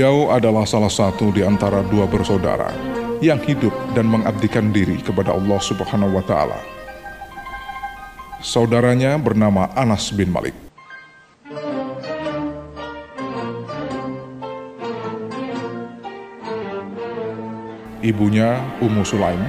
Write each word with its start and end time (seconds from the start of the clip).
Beliau 0.00 0.32
adalah 0.32 0.64
salah 0.64 0.88
satu 0.88 1.28
di 1.28 1.44
antara 1.44 1.84
dua 1.84 2.08
bersaudara 2.08 2.72
yang 3.20 3.36
hidup 3.36 3.68
dan 3.92 4.08
mengabdikan 4.08 4.72
diri 4.72 4.96
kepada 4.96 5.36
Allah 5.36 5.60
Subhanahu 5.60 6.16
wa 6.16 6.24
Ta'ala. 6.24 6.56
Saudaranya 8.40 9.20
bernama 9.20 9.68
Anas 9.76 10.08
bin 10.08 10.32
Malik. 10.32 10.56
Ibunya, 18.00 18.56
Ummu 18.80 19.04
Sulaim, 19.04 19.44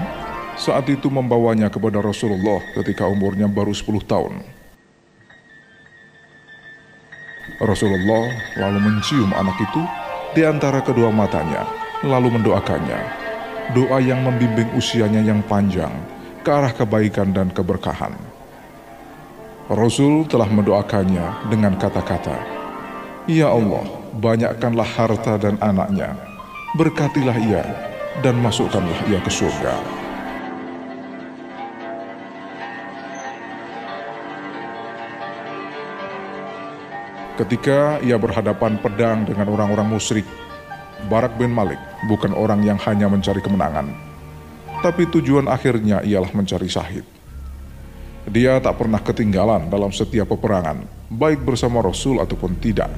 saat 0.59 0.83
itu 0.91 1.07
membawanya 1.07 1.71
kepada 1.71 2.03
Rasulullah 2.03 2.59
ketika 2.75 3.07
umurnya 3.07 3.47
baru 3.47 3.71
10 3.71 4.03
tahun. 4.03 4.43
Rasulullah 7.63 8.35
lalu 8.59 8.79
mencium 8.83 9.31
anak 9.31 9.55
itu 9.63 10.00
di 10.31 10.48
antara 10.48 10.80
kedua 10.80 11.12
matanya, 11.12 11.67
lalu 12.08 12.40
mendoakannya. 12.40 13.20
Doa 13.71 14.03
yang 14.03 14.23
membimbing 14.23 14.67
usianya 14.76 15.23
yang 15.23 15.40
panjang 15.48 15.91
ke 16.44 16.49
arah 16.52 16.73
kebaikan 16.76 17.31
dan 17.31 17.54
keberkahan. 17.54 18.12
Rasul 19.71 20.27
telah 20.27 20.49
mendoakannya 20.52 21.48
dengan 21.48 21.79
kata-kata, 21.79 22.35
Ya 23.29 23.48
Allah, 23.48 23.85
banyakkanlah 24.20 24.90
harta 24.98 25.40
dan 25.40 25.55
anaknya, 25.63 26.18
berkatilah 26.76 27.38
ia, 27.40 27.63
dan 28.20 28.35
masukkanlah 28.43 29.07
ia 29.07 29.23
ke 29.23 29.32
surga. 29.32 30.01
Ketika 37.41 37.97
ia 38.05 38.21
berhadapan 38.21 38.77
pedang 38.77 39.25
dengan 39.25 39.49
orang-orang 39.49 39.89
musyrik, 39.89 40.29
Barak 41.09 41.41
bin 41.41 41.49
Malik 41.49 41.81
bukan 42.05 42.37
orang 42.37 42.61
yang 42.61 42.77
hanya 42.85 43.09
mencari 43.09 43.41
kemenangan, 43.41 43.89
tapi 44.85 45.09
tujuan 45.09 45.49
akhirnya 45.49 46.05
ialah 46.05 46.29
mencari 46.37 46.70
syahid. 46.70 47.01
Dia 48.29 48.61
tak 48.61 48.77
pernah 48.77 49.01
ketinggalan 49.01 49.73
dalam 49.73 49.89
setiap 49.89 50.29
peperangan, 50.29 50.85
baik 51.09 51.41
bersama 51.41 51.81
Rasul 51.81 52.21
ataupun 52.21 52.61
tidak. 52.61 52.93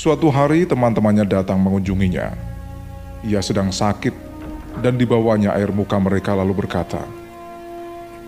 Suatu 0.00 0.32
hari 0.32 0.64
teman-temannya 0.64 1.28
datang 1.28 1.60
mengunjunginya. 1.60 2.32
Ia 3.20 3.44
sedang 3.44 3.68
sakit 3.68 4.16
dan 4.80 4.96
dibawanya 4.96 5.52
air 5.52 5.68
muka 5.68 6.00
mereka 6.00 6.32
lalu 6.32 6.64
berkata, 6.64 7.04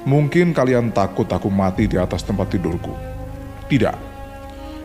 Mungkin 0.04 0.52
kalian 0.52 0.92
takut 0.92 1.24
aku 1.24 1.48
mati 1.48 1.88
di 1.88 1.96
atas 1.96 2.28
tempat 2.28 2.52
tidurku. 2.52 2.92
Tidak. 3.72 3.96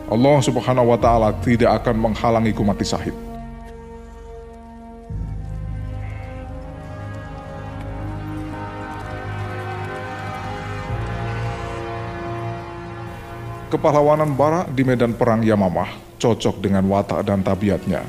Allah 0.08 0.36
subhanahu 0.40 0.88
wa 0.88 0.96
ta'ala 0.96 1.36
tidak 1.44 1.84
akan 1.84 2.08
menghalangiku 2.08 2.64
mati 2.64 2.88
sahid. 2.88 3.12
Kepahlawanan 13.68 14.32
Bara 14.32 14.64
di 14.64 14.80
medan 14.80 15.12
perang 15.12 15.44
Yamamah 15.44 16.16
cocok 16.16 16.64
dengan 16.64 16.88
watak 16.88 17.20
dan 17.28 17.44
tabiatnya. 17.44 18.00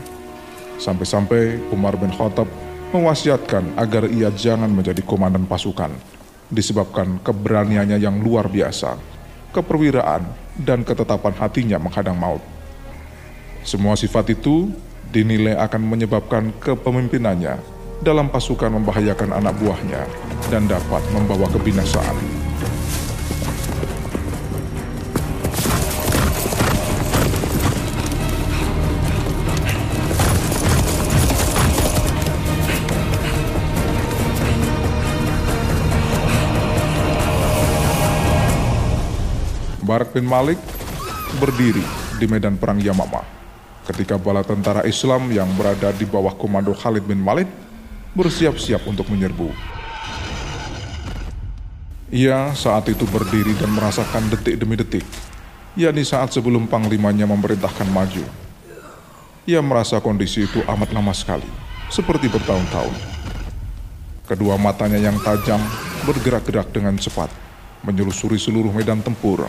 Sampai-sampai 0.80 1.60
Umar 1.76 2.00
bin 2.00 2.16
Khattab 2.16 2.48
mewasiatkan 2.96 3.76
agar 3.76 4.08
ia 4.08 4.32
jangan 4.32 4.72
menjadi 4.72 5.04
komandan 5.04 5.44
pasukan 5.44 5.92
disebabkan 6.50 7.22
keberaniannya 7.22 8.02
yang 8.02 8.18
luar 8.24 8.50
biasa, 8.50 8.98
keperwiraan, 9.54 10.26
dan 10.58 10.82
ketetapan 10.82 11.36
hatinya 11.38 11.78
menghadang 11.78 12.18
maut. 12.18 12.42
Semua 13.62 13.94
sifat 13.94 14.34
itu 14.34 14.74
dinilai 15.14 15.60
akan 15.60 15.82
menyebabkan 15.86 16.56
kepemimpinannya 16.58 17.60
dalam 18.02 18.32
pasukan 18.32 18.72
membahayakan 18.80 19.36
anak 19.36 19.54
buahnya 19.62 20.08
dan 20.48 20.66
dapat 20.66 21.04
membawa 21.14 21.46
kebinasaan. 21.52 22.49
Barak 40.00 40.16
bin 40.16 40.32
Malik 40.32 40.56
berdiri 41.44 41.84
di 42.16 42.24
medan 42.24 42.56
perang 42.56 42.80
Yamamah 42.80 43.28
ketika 43.84 44.16
bala 44.16 44.48
tentara 44.48 44.88
Islam 44.88 45.28
yang 45.28 45.52
berada 45.60 45.92
di 45.92 46.08
bawah 46.08 46.32
komando 46.40 46.72
Khalid 46.72 47.04
bin 47.04 47.20
Malik 47.20 47.52
bersiap-siap 48.16 48.80
untuk 48.88 49.12
menyerbu. 49.12 49.52
Ia 52.16 52.56
saat 52.56 52.88
itu 52.88 53.04
berdiri 53.12 53.52
dan 53.60 53.76
merasakan 53.76 54.32
detik 54.32 54.64
demi 54.64 54.80
detik, 54.80 55.04
yakni 55.76 56.08
saat 56.08 56.32
sebelum 56.32 56.72
panglimanya 56.72 57.28
memerintahkan 57.28 57.92
maju. 57.92 58.24
Ia 59.52 59.60
merasa 59.60 60.00
kondisi 60.00 60.48
itu 60.48 60.64
amat 60.64 60.96
lama 60.96 61.12
sekali, 61.12 61.52
seperti 61.92 62.32
bertahun-tahun. 62.32 62.96
Kedua 64.32 64.56
matanya 64.56 65.12
yang 65.12 65.20
tajam 65.20 65.60
bergerak-gerak 66.08 66.72
dengan 66.72 66.96
cepat, 66.96 67.28
menyelusuri 67.84 68.40
seluruh 68.40 68.72
medan 68.72 69.04
tempur, 69.04 69.48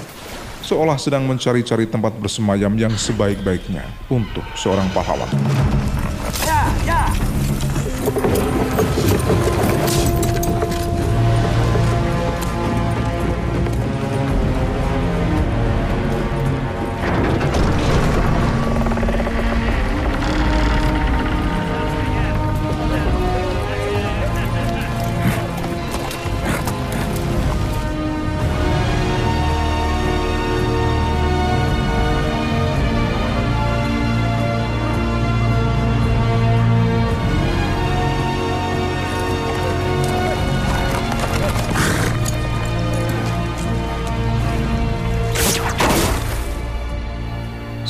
seolah 0.63 0.97
sedang 0.97 1.27
mencari-cari 1.27 1.91
tempat 1.91 2.15
bersemayam 2.17 2.73
yang 2.79 2.95
sebaik-baiknya 2.95 3.83
untuk 4.07 4.47
seorang 4.55 4.87
pahlawan. 4.95 5.29
Ya, 6.47 6.63
ya. 6.87 7.10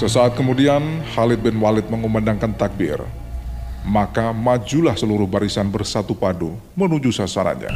Sesaat 0.01 0.33
kemudian 0.33 1.05
Khalid 1.13 1.45
bin 1.45 1.61
Walid 1.61 1.85
mengumandangkan 1.93 2.57
takbir. 2.57 3.05
Maka 3.85 4.33
majulah 4.33 4.97
seluruh 4.97 5.29
barisan 5.29 5.69
bersatu 5.69 6.17
padu 6.17 6.57
menuju 6.73 7.13
sasarannya. 7.13 7.69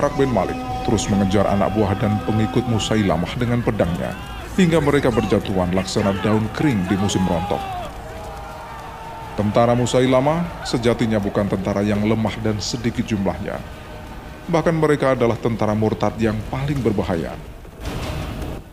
Barak 0.00 0.16
bin 0.16 0.32
Malik 0.32 0.56
terus 0.88 1.12
mengejar 1.12 1.44
anak 1.44 1.76
buah 1.76 1.92
dan 1.92 2.16
pengikut 2.24 2.64
Musailamah 2.72 3.36
dengan 3.36 3.60
pedangnya 3.60 4.16
hingga 4.56 4.80
mereka 4.80 5.12
berjatuhan 5.12 5.76
laksana 5.76 6.16
daun 6.24 6.48
kering 6.56 6.88
di 6.88 6.96
musim 6.96 7.20
rontok. 7.28 7.60
Tentara 9.36 9.76
Musailamah 9.76 10.64
sejatinya 10.64 11.20
bukan 11.20 11.52
tentara 11.52 11.84
yang 11.84 12.00
lemah 12.00 12.32
dan 12.40 12.56
sedikit 12.64 13.04
jumlahnya. 13.04 13.60
Bahkan 14.48 14.72
mereka 14.72 15.12
adalah 15.12 15.36
tentara 15.36 15.76
murtad 15.76 16.16
yang 16.16 16.40
paling 16.48 16.80
berbahaya. 16.80 17.36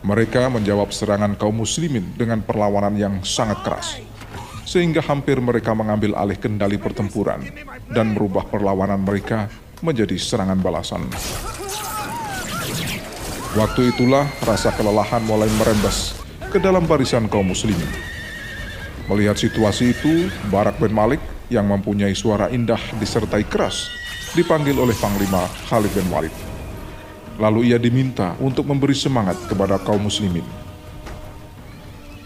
Mereka 0.00 0.48
menjawab 0.48 0.88
serangan 0.96 1.36
kaum 1.36 1.60
muslimin 1.60 2.08
dengan 2.16 2.40
perlawanan 2.40 2.96
yang 2.96 3.20
sangat 3.20 3.60
keras. 3.60 4.00
sehingga 4.68 5.00
hampir 5.00 5.40
mereka 5.40 5.72
mengambil 5.72 6.12
alih 6.12 6.36
kendali 6.36 6.76
pertempuran 6.76 7.40
dan 7.88 8.12
merubah 8.12 8.44
perlawanan 8.44 9.00
mereka 9.00 9.48
menjadi 9.80 10.18
serangan 10.18 10.58
balasan. 10.58 11.06
Waktu 13.56 13.96
itulah 13.96 14.28
rasa 14.44 14.70
kelelahan 14.76 15.24
mulai 15.24 15.48
merembes 15.56 16.14
ke 16.52 16.60
dalam 16.60 16.84
barisan 16.84 17.26
kaum 17.26 17.48
muslimin. 17.48 17.88
Melihat 19.08 19.40
situasi 19.40 19.96
itu, 19.96 20.28
Barak 20.52 20.76
bin 20.76 20.92
Malik 20.92 21.20
yang 21.48 21.64
mempunyai 21.64 22.12
suara 22.12 22.52
indah 22.52 22.78
disertai 23.00 23.40
keras 23.48 23.88
dipanggil 24.36 24.76
oleh 24.76 24.92
Panglima 25.00 25.48
Khalid 25.72 25.92
bin 25.96 26.06
Walid. 26.12 26.34
Lalu 27.40 27.72
ia 27.72 27.80
diminta 27.80 28.36
untuk 28.36 28.68
memberi 28.68 28.92
semangat 28.92 29.40
kepada 29.48 29.80
kaum 29.80 30.04
muslimin. 30.04 30.44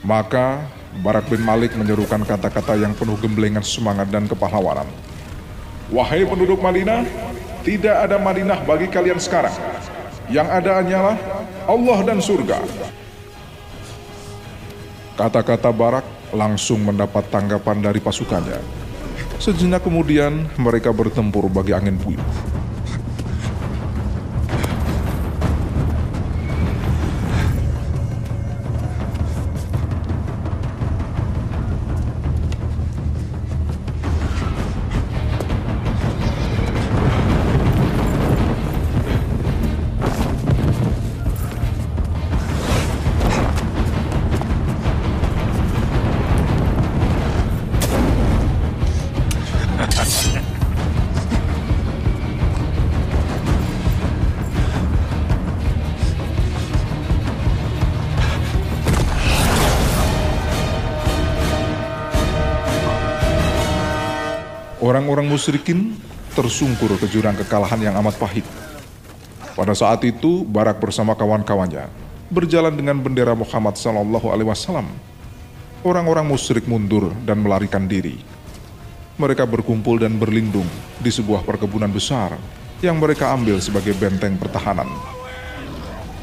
Maka 0.02 0.66
Barak 1.06 1.30
bin 1.30 1.46
Malik 1.46 1.78
menyerukan 1.78 2.26
kata-kata 2.26 2.74
yang 2.74 2.98
penuh 2.98 3.14
gemblengan 3.22 3.62
semangat 3.62 4.10
dan 4.10 4.26
kepahlawanan. 4.26 4.90
Wahai 5.92 6.24
penduduk 6.24 6.56
Madinah, 6.64 7.04
tidak 7.60 8.08
ada 8.08 8.16
Madinah 8.16 8.64
bagi 8.64 8.88
kalian 8.88 9.20
sekarang. 9.20 9.52
Yang 10.32 10.48
ada 10.48 10.70
hanyalah 10.80 11.16
Allah 11.68 11.98
dan 12.00 12.18
surga. 12.24 12.64
Kata-kata 15.20 15.68
Barak 15.68 16.32
langsung 16.32 16.80
mendapat 16.88 17.28
tanggapan 17.28 17.84
dari 17.84 18.00
pasukannya. 18.00 18.56
Sejenak 19.36 19.84
kemudian 19.84 20.48
mereka 20.56 20.96
bertempur 20.96 21.52
bagi 21.52 21.76
angin 21.76 22.00
puyuh. 22.00 22.24
Orang-orang 65.12 65.36
musyrikin 65.36 65.92
tersungkur 66.32 66.88
ke 66.96 67.04
jurang 67.04 67.36
kekalahan 67.36 67.76
yang 67.84 68.00
amat 68.00 68.16
pahit. 68.16 68.48
Pada 69.52 69.76
saat 69.76 70.00
itu, 70.08 70.40
Barak 70.48 70.80
bersama 70.80 71.12
kawan-kawannya 71.12 71.84
berjalan 72.32 72.72
dengan 72.72 72.96
bendera 72.96 73.36
Muhammad 73.36 73.76
Sallallahu 73.76 74.32
Alaihi 74.32 74.48
Wasallam. 74.48 74.88
Orang-orang 75.84 76.24
musyrik 76.24 76.64
mundur 76.64 77.12
dan 77.28 77.44
melarikan 77.44 77.84
diri. 77.84 78.24
Mereka 79.20 79.44
berkumpul 79.44 80.00
dan 80.00 80.16
berlindung 80.16 80.64
di 80.96 81.12
sebuah 81.12 81.44
perkebunan 81.44 81.92
besar 81.92 82.32
yang 82.80 82.96
mereka 82.96 83.36
ambil 83.36 83.60
sebagai 83.60 83.92
benteng 83.92 84.40
pertahanan. 84.40 84.88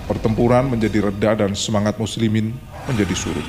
Pertempuran 0.09 0.65
menjadi 0.65 1.13
reda 1.13 1.45
dan 1.45 1.53
semangat 1.53 1.94
muslimin 2.01 2.57
menjadi 2.89 3.13
surut. 3.13 3.45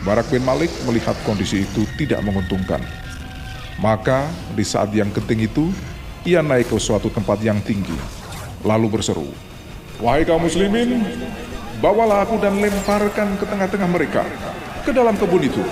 Barak 0.00 0.32
bin 0.32 0.40
Malik 0.48 0.72
melihat 0.88 1.12
kondisi 1.28 1.68
itu 1.68 1.84
tidak 2.00 2.24
menguntungkan 2.24 2.80
maka 3.80 4.28
di 4.52 4.60
saat 4.60 4.92
yang 4.92 5.08
genting 5.08 5.48
itu, 5.48 5.72
ia 6.28 6.44
naik 6.44 6.68
ke 6.68 6.76
suatu 6.76 7.08
tempat 7.08 7.40
yang 7.40 7.58
tinggi, 7.64 7.96
lalu 8.60 8.92
berseru, 8.92 9.32
Wahai 10.00 10.24
kaum 10.24 10.44
muslimin, 10.44 11.00
bawalah 11.80 12.28
aku 12.28 12.36
dan 12.40 12.60
lemparkan 12.60 13.40
ke 13.40 13.44
tengah-tengah 13.48 13.88
mereka, 13.88 14.22
ke 14.84 14.92
dalam 14.92 15.16
kebun 15.16 15.44
itu. 15.44 15.64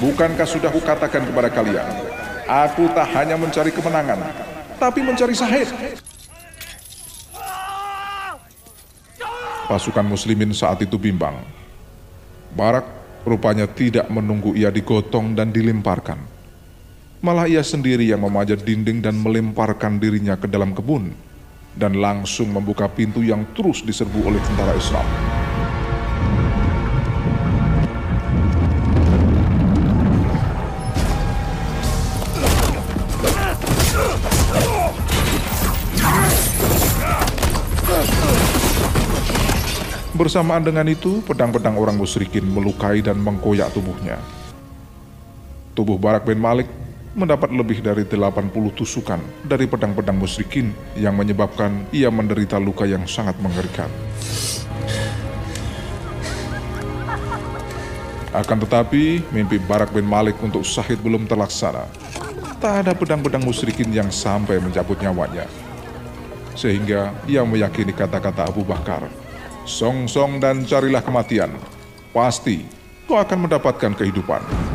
Bukankah 0.00 0.44
sudah 0.44 0.68
kukatakan 0.68 1.24
kepada 1.24 1.48
kalian, 1.48 1.88
aku 2.44 2.88
tak 2.92 3.08
hanya 3.16 3.36
mencari 3.40 3.72
kemenangan, 3.72 4.20
tapi 4.76 5.00
mencari 5.00 5.32
sahid. 5.32 5.68
Pasukan 9.72 10.04
muslimin 10.04 10.52
saat 10.52 10.84
itu 10.84 11.00
bimbang. 11.00 11.40
Barak 12.52 12.84
rupanya 13.24 13.64
tidak 13.64 14.04
menunggu 14.12 14.52
ia 14.52 14.68
digotong 14.68 15.32
dan 15.32 15.48
dilemparkan 15.48 16.31
Malah 17.22 17.46
ia 17.46 17.62
sendiri 17.62 18.02
yang 18.02 18.26
memanjat 18.26 18.66
dinding 18.66 18.98
dan 18.98 19.14
melemparkan 19.14 20.02
dirinya 20.02 20.34
ke 20.34 20.50
dalam 20.50 20.74
kebun 20.74 21.14
dan 21.78 21.94
langsung 21.94 22.50
membuka 22.50 22.90
pintu 22.90 23.22
yang 23.22 23.46
terus 23.54 23.78
diserbu 23.86 24.26
oleh 24.26 24.42
tentara 24.42 24.74
Islam. 24.74 25.06
Bersamaan 40.18 40.66
dengan 40.66 40.90
itu, 40.90 41.22
pedang-pedang 41.22 41.78
orang 41.78 41.94
musyrikin 41.94 42.50
melukai 42.50 42.98
dan 42.98 43.14
mengkoyak 43.22 43.70
tubuhnya. 43.70 44.18
Tubuh 45.78 46.02
Barak 46.02 46.26
bin 46.26 46.42
Malik 46.42 46.81
mendapat 47.12 47.52
lebih 47.52 47.84
dari 47.84 48.08
80 48.08 48.52
tusukan 48.72 49.20
dari 49.44 49.68
pedang-pedang 49.68 50.16
musyrikin 50.16 50.72
yang 50.96 51.12
menyebabkan 51.12 51.84
ia 51.92 52.08
menderita 52.08 52.56
luka 52.56 52.88
yang 52.88 53.04
sangat 53.04 53.36
mengerikan. 53.40 53.88
Akan 58.32 58.56
tetapi, 58.64 59.20
mimpi 59.28 59.60
Barak 59.60 59.92
bin 59.92 60.08
Malik 60.08 60.40
untuk 60.40 60.64
Syahid 60.64 61.04
belum 61.04 61.28
terlaksana. 61.28 61.84
Tak 62.64 62.88
ada 62.88 62.92
pedang-pedang 62.96 63.44
musyrikin 63.44 63.92
yang 63.92 64.08
sampai 64.08 64.56
mencabut 64.56 64.96
nyawanya. 65.04 65.44
Sehingga 66.56 67.12
ia 67.28 67.44
meyakini 67.44 67.92
kata-kata 67.92 68.48
Abu 68.48 68.64
Bakar, 68.64 69.04
Song-song 69.62 70.42
dan 70.42 70.66
carilah 70.66 70.98
kematian, 70.98 71.54
pasti 72.10 72.66
kau 73.06 73.14
akan 73.14 73.46
mendapatkan 73.46 73.94
kehidupan. 73.94 74.71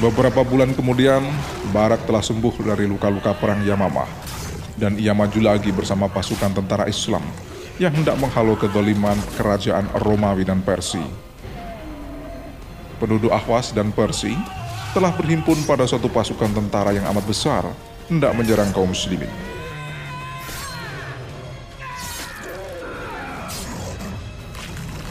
Beberapa 0.00 0.40
bulan 0.40 0.72
kemudian, 0.72 1.20
Barak 1.76 2.08
telah 2.08 2.24
sembuh 2.24 2.56
dari 2.64 2.88
luka-luka 2.88 3.36
perang 3.36 3.60
Yamamah, 3.60 4.08
dan 4.80 4.96
ia 4.96 5.12
maju 5.12 5.36
lagi 5.44 5.68
bersama 5.76 6.08
pasukan 6.08 6.56
tentara 6.56 6.88
Islam 6.88 7.20
yang 7.76 7.92
hendak 7.92 8.16
menghalau 8.16 8.56
kedoliman 8.56 9.20
kerajaan 9.36 9.84
Romawi 10.00 10.48
dan 10.48 10.64
Persia. 10.64 11.04
Penduduk 12.96 13.28
Ahwas 13.28 13.76
dan 13.76 13.92
Persia 13.92 14.40
telah 14.96 15.12
berhimpun 15.12 15.68
pada 15.68 15.84
suatu 15.84 16.08
pasukan 16.08 16.48
tentara 16.48 16.96
yang 16.96 17.04
amat 17.12 17.24
besar 17.28 17.68
hendak 18.08 18.32
menyerang 18.32 18.72
kaum 18.72 18.88
muslimin. 18.88 19.28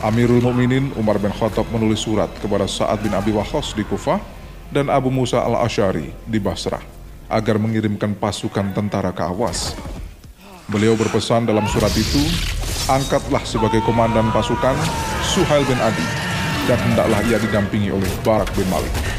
Amirul 0.01 0.41
Mukminin 0.41 0.89
Umar 0.98 1.22
bin 1.22 1.29
Khattab 1.29 1.69
menulis 1.69 2.01
surat 2.01 2.34
kepada 2.41 2.65
Sa'ad 2.65 3.05
bin 3.05 3.13
Abi 3.13 3.29
Waqqas 3.38 3.77
di 3.77 3.86
Kufah 3.86 4.38
dan 4.70 4.90
Abu 4.90 5.10
Musa 5.10 5.42
al-Ashari 5.42 6.14
di 6.26 6.38
Basrah 6.38 6.82
agar 7.30 7.62
mengirimkan 7.62 8.18
pasukan 8.18 8.74
tentara 8.74 9.14
ke 9.14 9.22
Awas. 9.22 9.78
Beliau 10.70 10.94
berpesan 10.94 11.50
dalam 11.50 11.66
surat 11.66 11.94
itu, 11.98 12.22
angkatlah 12.90 13.42
sebagai 13.42 13.82
komandan 13.86 14.30
pasukan 14.30 14.78
Suhail 15.26 15.66
bin 15.66 15.78
Adi 15.82 16.06
dan 16.70 16.78
hendaklah 16.86 17.22
ia 17.26 17.42
didampingi 17.42 17.90
oleh 17.90 18.10
Barak 18.22 18.50
bin 18.54 18.70
Malik. 18.70 19.19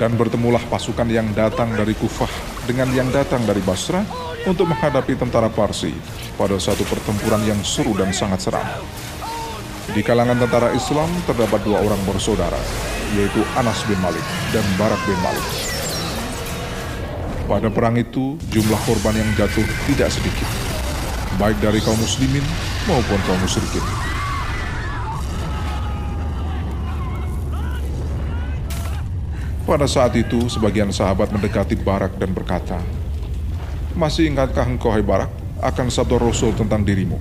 Dan 0.00 0.16
bertemulah 0.16 0.62
pasukan 0.66 1.06
yang 1.06 1.28
datang 1.36 1.72
dari 1.76 1.92
Kufah 1.92 2.30
dengan 2.64 2.90
yang 2.96 3.08
datang 3.12 3.44
dari 3.44 3.60
Basra 3.60 4.02
untuk 4.48 4.70
menghadapi 4.70 5.14
tentara 5.14 5.46
Parsi 5.52 5.94
pada 6.34 6.58
satu 6.58 6.82
pertempuran 6.88 7.44
yang 7.46 7.60
seru 7.62 7.94
dan 7.94 8.10
sangat 8.10 8.42
seram. 8.42 8.66
Di 9.92 10.00
kalangan 10.00 10.38
tentara 10.38 10.72
Islam 10.72 11.10
terdapat 11.28 11.60
dua 11.66 11.82
orang 11.82 12.00
bersaudara, 12.06 12.58
yaitu 13.18 13.44
Anas 13.58 13.82
bin 13.84 13.98
Malik 14.00 14.24
dan 14.50 14.64
Barak 14.80 14.98
bin 15.04 15.18
Malik. 15.20 15.46
Pada 17.44 17.68
perang 17.68 17.98
itu, 17.98 18.38
jumlah 18.48 18.80
korban 18.88 19.12
yang 19.18 19.28
jatuh 19.36 19.66
tidak 19.90 20.08
sedikit, 20.08 20.48
baik 21.36 21.58
dari 21.60 21.82
kaum 21.82 21.98
muslimin 21.98 22.46
maupun 22.88 23.20
kaum 23.26 23.38
musyrikin. 23.42 24.01
Pada 29.72 29.88
saat 29.88 30.12
itu, 30.20 30.52
sebagian 30.52 30.92
sahabat 30.92 31.32
mendekati 31.32 31.80
Barak 31.80 32.20
dan 32.20 32.36
berkata, 32.36 32.76
Masih 33.96 34.28
ingatkah 34.28 34.68
engkau, 34.68 34.92
hai 34.92 35.00
Barak, 35.00 35.32
akan 35.64 35.88
satu 35.88 36.20
Rasul 36.20 36.52
tentang 36.52 36.84
dirimu? 36.84 37.16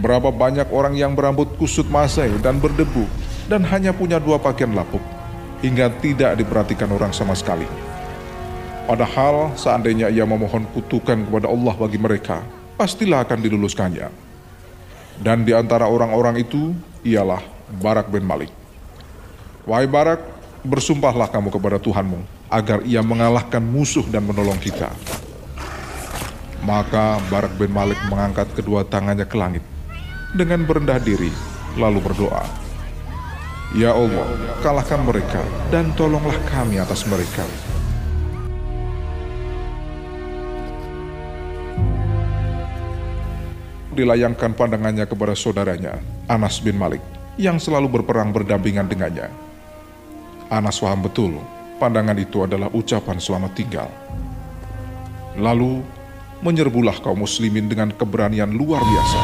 Berapa 0.00 0.32
banyak 0.32 0.72
orang 0.72 0.96
yang 0.96 1.12
berambut 1.12 1.52
kusut 1.60 1.92
masai 1.92 2.32
dan 2.40 2.56
berdebu, 2.56 3.04
dan 3.52 3.60
hanya 3.68 3.92
punya 3.92 4.16
dua 4.16 4.40
pakaian 4.40 4.72
lapuk, 4.72 5.04
hingga 5.60 5.92
tidak 6.00 6.40
diperhatikan 6.40 6.88
orang 6.88 7.12
sama 7.12 7.36
sekali. 7.36 7.68
Padahal 8.88 9.52
seandainya 9.60 10.08
ia 10.08 10.24
memohon 10.24 10.64
kutukan 10.72 11.20
kepada 11.20 11.52
Allah 11.52 11.76
bagi 11.76 12.00
mereka, 12.00 12.40
pastilah 12.80 13.28
akan 13.28 13.44
diluluskannya. 13.44 14.08
Dan 15.20 15.44
di 15.44 15.52
antara 15.52 15.84
orang-orang 15.84 16.40
itu 16.40 16.72
ialah 17.04 17.44
Barak 17.76 18.08
bin 18.08 18.24
Malik. 18.24 18.48
Wahai 19.68 19.84
Barak, 19.84 20.35
bersumpahlah 20.66 21.30
kamu 21.30 21.54
kepada 21.54 21.78
Tuhanmu, 21.78 22.20
agar 22.50 22.82
ia 22.82 23.00
mengalahkan 23.00 23.62
musuh 23.62 24.04
dan 24.10 24.26
menolong 24.26 24.58
kita. 24.58 24.90
Maka 26.66 27.22
Barak 27.30 27.54
bin 27.54 27.70
Malik 27.70 27.98
mengangkat 28.10 28.50
kedua 28.50 28.82
tangannya 28.82 29.22
ke 29.22 29.38
langit 29.38 29.62
dengan 30.34 30.66
berendah 30.66 30.98
diri, 30.98 31.30
lalu 31.78 32.02
berdoa, 32.02 32.42
Ya 33.74 33.94
Allah, 33.94 34.26
kalahkan 34.62 35.02
mereka 35.02 35.42
dan 35.74 35.90
tolonglah 35.94 36.38
kami 36.50 36.78
atas 36.78 37.02
mereka. 37.06 37.42
Dilayangkan 43.96 44.52
pandangannya 44.52 45.08
kepada 45.08 45.32
saudaranya, 45.32 45.96
Anas 46.28 46.60
bin 46.60 46.76
Malik, 46.76 47.00
yang 47.40 47.56
selalu 47.56 48.00
berperang 48.00 48.28
berdampingan 48.28 48.84
dengannya. 48.86 49.45
Anas 50.46 50.78
paham 50.78 51.02
betul, 51.02 51.42
pandangan 51.82 52.14
itu 52.14 52.46
adalah 52.46 52.70
ucapan 52.70 53.18
selamat 53.18 53.52
tinggal. 53.58 53.90
Lalu, 55.34 55.82
menyerbulah 56.38 57.02
kaum 57.02 57.26
muslimin 57.26 57.66
dengan 57.66 57.90
keberanian 57.90 58.54
luar 58.54 58.78
biasa. 58.78 59.20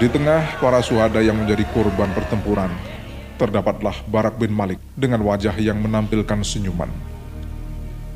Di 0.00 0.08
tengah 0.10 0.58
para 0.58 0.82
suhada 0.82 1.22
yang 1.22 1.38
menjadi 1.38 1.62
korban 1.70 2.10
pertempuran, 2.16 2.72
terdapatlah 3.40 4.04
Barak 4.04 4.36
bin 4.36 4.52
Malik 4.52 4.76
dengan 4.92 5.24
wajah 5.24 5.56
yang 5.56 5.80
menampilkan 5.80 6.44
senyuman. 6.44 6.92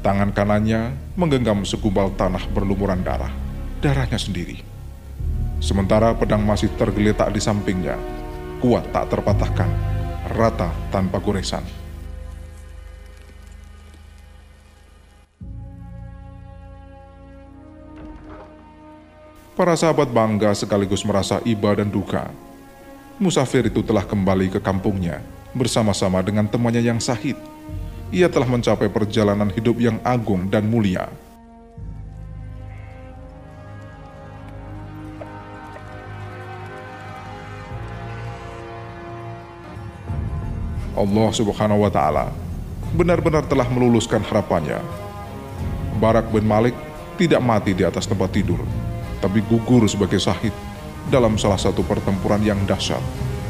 Tangan 0.05 0.37
kanannya 0.37 0.93
menggenggam 1.17 1.65
segumpal 1.65 2.13
tanah 2.13 2.45
berlumuran 2.53 3.01
darah, 3.01 3.33
darahnya 3.81 4.21
sendiri. 4.21 4.61
Sementara 5.65 6.13
pedang 6.13 6.45
masih 6.45 6.69
tergeletak 6.77 7.33
di 7.33 7.41
sampingnya, 7.41 7.97
kuat 8.61 8.85
tak 8.93 9.09
terpatahkan, 9.09 9.71
rata 10.37 10.69
tanpa 10.93 11.17
goresan. 11.25 11.65
Para 19.57 19.73
sahabat 19.73 20.13
bangga 20.13 20.53
sekaligus 20.53 21.01
merasa 21.07 21.41
iba 21.49 21.73
dan 21.73 21.89
duka 21.89 22.29
musafir 23.19 23.71
itu 23.71 23.79
telah 23.87 24.03
kembali 24.03 24.59
ke 24.59 24.59
kampungnya 24.59 25.23
bersama-sama 25.55 26.19
dengan 26.19 26.51
temannya 26.51 26.83
yang 26.83 26.99
sahid. 26.99 27.39
Ia 28.11 28.27
telah 28.27 28.47
mencapai 28.47 28.91
perjalanan 28.91 29.51
hidup 29.55 29.79
yang 29.79 29.99
agung 30.03 30.51
dan 30.51 30.67
mulia. 30.67 31.07
Allah 40.95 41.31
Subhanahu 41.35 41.83
wa 41.83 41.91
taala 41.91 42.31
benar-benar 42.95 43.43
telah 43.51 43.67
meluluskan 43.67 44.23
harapannya. 44.23 44.79
Barak 45.99 46.31
bin 46.31 46.47
Malik 46.47 46.75
tidak 47.19 47.43
mati 47.43 47.75
di 47.75 47.83
atas 47.83 48.07
tempat 48.07 48.31
tidur, 48.31 48.63
tapi 49.19 49.43
gugur 49.43 49.87
sebagai 49.91 50.23
sahid 50.23 50.55
dalam 51.09 51.37
salah 51.37 51.61
satu 51.61 51.85
pertempuran 51.85 52.41
yang 52.41 52.61
dahsyat 52.65 53.03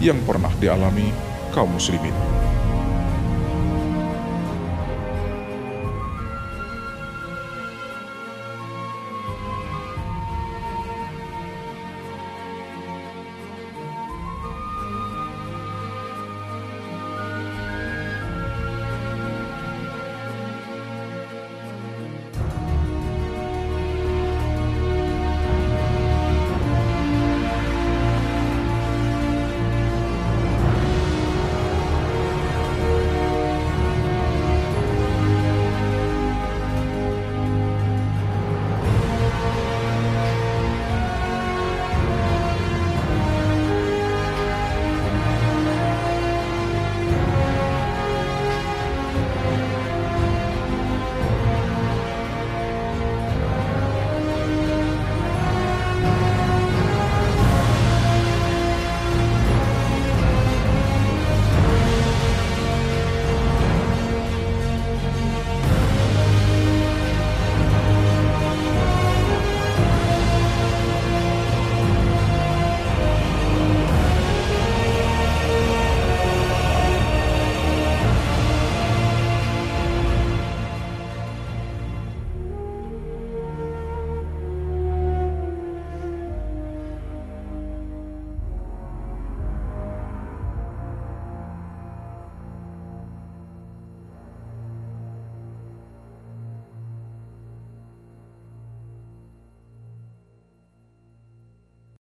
yang 0.02 0.18
pernah 0.26 0.50
dialami 0.58 1.10
kaum 1.54 1.70
muslimin. 1.70 2.33